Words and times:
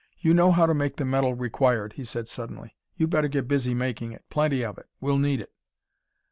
"You 0.19 0.33
know 0.33 0.51
how 0.51 0.65
to 0.65 0.73
make 0.73 0.95
the 0.95 1.05
metal 1.05 1.35
required," 1.35 1.93
he 1.93 2.03
said 2.05 2.27
suddenly. 2.27 2.73
"You'd 2.97 3.11
better 3.11 3.27
get 3.27 3.47
busy 3.47 3.75
making 3.75 4.13
it. 4.13 4.25
Plenty 4.31 4.65
of 4.65 4.79
it. 4.79 4.87
We'll 4.99 5.19
need 5.19 5.39
it." 5.41 5.53